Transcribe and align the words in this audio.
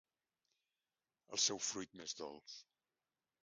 El 1.37 1.41
seu 1.43 1.61
fruit 1.67 1.95
m’és 2.01 2.17
dolç. 2.23 2.57